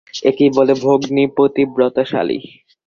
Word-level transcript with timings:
একেই 0.23 0.51
বলে 0.57 0.73
ভগ্নীপতিব্রতা 0.83 2.03
শ্যালী। 2.05 2.39